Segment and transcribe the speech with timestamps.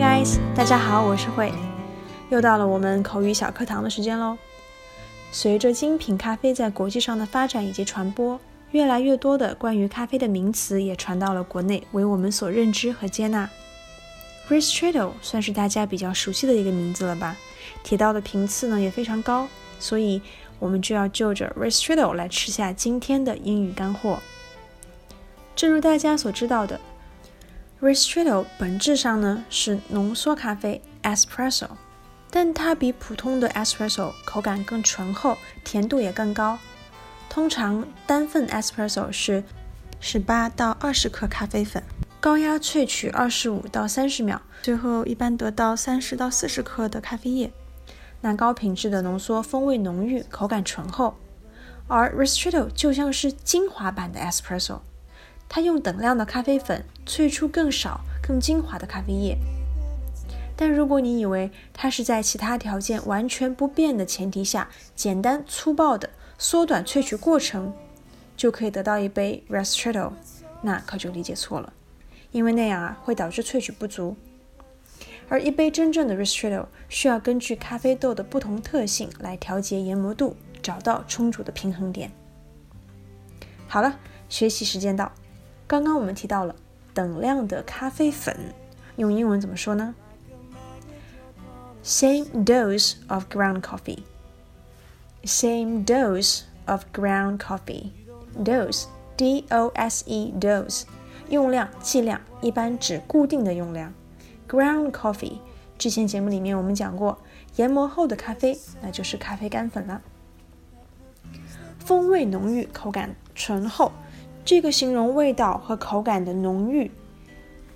[0.00, 1.52] guys，大家好，我是慧，
[2.30, 4.38] 又到了我们口语小课堂的时间喽。
[5.30, 8.40] 随着精品咖啡在国际上的发展以及传播，
[8.70, 13.50] 越来越多的关于咖啡的名词也传到了国内，为我们所认知和接纳。
[14.48, 17.36] Ristretto 算是大家比较熟悉的一个名字了吧？
[17.84, 19.46] 提到的频次呢也非常高，
[19.78, 20.22] 所以
[20.58, 24.18] 我们就要就着 Ristretto 来吃下今天的英语干货。
[25.54, 26.80] 正如大家所知道的。
[27.80, 31.66] Ristretto 本质上呢是浓缩咖啡 （espresso），
[32.30, 36.58] 但它比普通的 espresso 口感更醇厚，甜度也更高。
[37.30, 39.42] 通常单份 espresso 是
[39.98, 41.82] 十八到二十克咖啡粉，
[42.20, 47.50] 高压萃取二十五到三十秒，最后一般得到三十到四十克的咖啡液。
[48.20, 51.16] 那高品质的浓缩，风味浓郁，口感醇厚。
[51.88, 54.80] 而 Ristretto 就像是精华版的 espresso。
[55.52, 59.36] 它用等量的咖啡粉萃出更少、更精华的咖啡液。
[60.56, 67.74] 但如果你以为它是在其他条件完全不变的前提下，简单粗暴的缩短萃取过程，
[68.36, 70.12] 就可以得到一杯 Ristretto，
[70.62, 71.72] 那可就理解错了，
[72.30, 74.16] 因为那样啊会导致萃取不足。
[75.28, 82.12] 而一杯真正的 Ristretto 需要根据咖啡豆的不同特性来调节研磨度，找到充足的平衡点。
[83.66, 83.98] 好了，
[84.28, 85.10] 学习时间到。
[85.70, 86.56] 刚刚我们提到了
[86.92, 88.36] 等量的咖啡粉，
[88.96, 89.94] 用英文怎么说呢
[91.84, 94.00] ？Same dose of ground coffee.
[95.22, 97.90] Same dose of ground coffee.
[98.42, 100.82] Dose, D-O-S-E, dose，
[101.28, 103.94] 用量、剂量，一般指固定的用量。
[104.48, 105.38] Ground coffee，
[105.78, 107.16] 之前节目里面我们讲过，
[107.54, 110.02] 研磨后的咖啡，那就是咖啡干粉了。
[111.78, 113.92] 风味浓郁，口感醇厚。
[114.50, 116.90] 这个形容味道和口感的浓郁，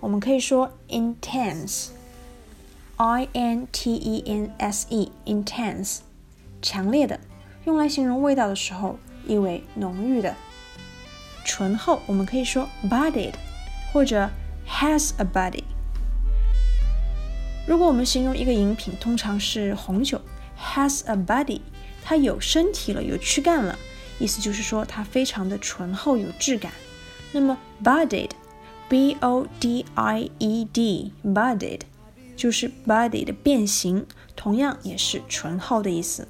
[0.00, 1.68] 我们可以说 intense，i
[3.34, 5.98] n t e n s e，intense，
[6.62, 7.20] 强烈的，
[7.66, 10.34] 用来形容味道的时候，意为浓郁的。
[11.44, 13.34] 醇厚，我们可以说 bodied，
[13.92, 14.30] 或者
[14.66, 15.64] has a body。
[17.66, 20.18] 如果我们形容一个饮品，通常是红酒
[20.58, 21.60] has a body，
[22.02, 23.78] 它有身体了，有躯干了。
[24.18, 26.72] 意思就是说它非常的醇厚有质感。
[27.32, 31.80] 那么 bodied，b o d i e d，bodied
[32.36, 34.06] 就是 body 的变形，
[34.36, 36.28] 同样也是醇厚的意思。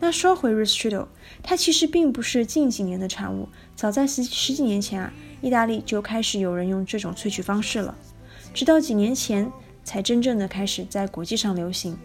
[0.00, 1.08] 那说回 Ristretto，
[1.42, 7.96] 它其实并不是近几年的产物，早在十十几年前啊，意大利就开始有人用这种萃取方式了，
[8.54, 9.50] 直到几年前
[9.82, 11.98] 才真正的开始在国际上流行。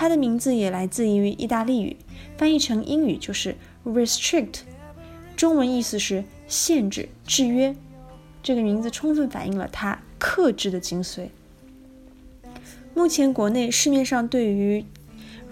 [0.00, 1.94] 它的名字也来自于意大利语，
[2.38, 4.60] 翻译成英语就是 restrict，
[5.36, 7.76] 中文意思是限制、制约。
[8.42, 11.26] 这个名字充分反映了它克制的精髓。
[12.94, 14.82] 目前国内市面上对于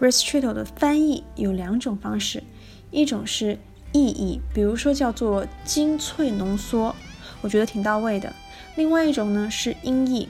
[0.01, 2.43] “restrict” 的翻译有两种方式，
[2.91, 3.59] 一种是
[3.93, 6.97] 意译，比如说叫做精粹浓缩，
[7.43, 8.33] 我觉得挺到位的。
[8.77, 10.27] 另外一种呢是音译，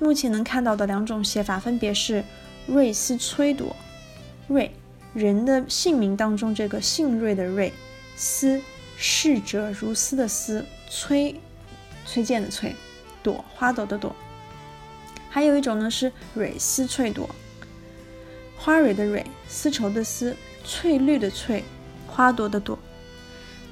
[0.00, 2.24] 目前能看到的两种写法分别是。
[2.66, 3.74] 瑞斯崔朵，
[4.48, 4.70] 瑞
[5.12, 7.72] 人的姓名当中这个姓瑞的瑞，
[8.16, 8.60] 斯
[8.96, 11.38] 逝者如斯的斯，崔
[12.06, 12.74] 崔健的崔，
[13.22, 14.14] 朵花朵的朵。
[15.28, 17.28] 还有一种呢是蕊丝翠朵，
[18.56, 21.62] 花蕊的蕊，丝绸的丝，翠绿的翠，
[22.06, 22.78] 花朵的朵。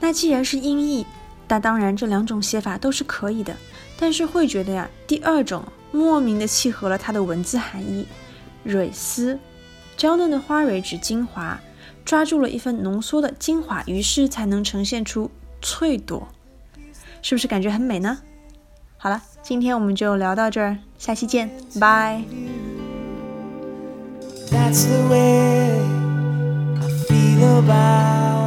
[0.01, 1.07] 那既然是音译，
[1.49, 3.57] 那当然这两种写法都是可以的。
[3.97, 8.07] 但是会觉得呀，第二种莫名的契合了它的文字含义。
[8.65, 9.39] 蕊丝，
[9.97, 11.61] 娇嫩的花蕊指精华，
[12.05, 15.31] 抓住了一份浓缩的精华，于是才能呈现出
[15.61, 16.29] 翠朵，
[17.23, 18.19] 是不是感觉很美呢？
[18.97, 22.23] 好了，今天我们就聊到这儿，下期见，拜。
[24.51, 25.81] That's the way
[26.81, 28.42] I feel about.